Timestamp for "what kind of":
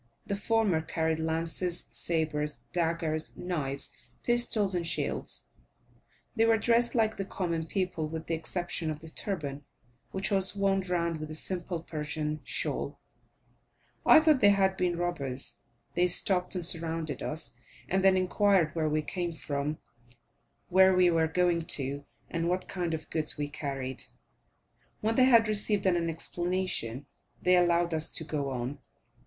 22.49-23.11